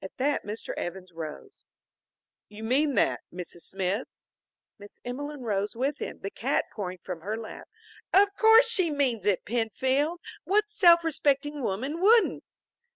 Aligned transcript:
At 0.00 0.18
that 0.18 0.44
Mr. 0.44 0.74
Evans 0.76 1.10
rose. 1.12 1.64
"You 2.48 2.62
mean 2.62 2.94
that, 2.94 3.22
Mrs. 3.32 3.62
Smith?" 3.62 4.06
Miss 4.78 5.00
Emelene 5.04 5.40
rose 5.42 5.74
with 5.74 5.98
him, 5.98 6.20
the 6.20 6.30
cat 6.30 6.66
pouring 6.72 6.98
from 7.02 7.22
her 7.22 7.36
lap. 7.36 7.66
"Of 8.14 8.32
course 8.36 8.68
she 8.68 8.90
means 8.92 9.26
it, 9.26 9.44
Penfield. 9.44 10.20
What 10.44 10.70
self 10.70 11.02
respecting 11.02 11.64
woman 11.64 12.00
wouldn't!" 12.00 12.44